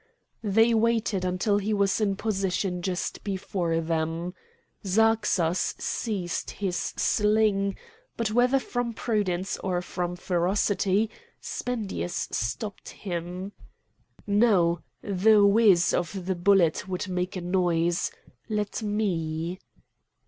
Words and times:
They 0.43 0.73
waited 0.73 1.23
until 1.23 1.59
he 1.59 1.75
was 1.75 2.01
in 2.01 2.15
position 2.15 2.81
just 2.81 3.23
before 3.23 3.79
them. 3.81 4.33
Zarxas 4.83 5.75
seized 5.79 6.49
his 6.49 6.75
sling, 6.75 7.77
but 8.17 8.31
whether 8.31 8.57
from 8.57 8.93
prudence 8.95 9.59
or 9.59 9.79
from 9.83 10.15
ferocity 10.15 11.11
Spendius 11.39 12.29
stopped 12.31 12.89
him. 12.89 13.51
"No, 14.25 14.79
the 15.03 15.45
whiz 15.45 15.93
of 15.93 16.25
the 16.25 16.33
bullet 16.33 16.87
would 16.87 17.07
make 17.07 17.35
a 17.35 17.41
noise! 17.41 18.09
Let 18.49 18.81
me!" 18.81 19.59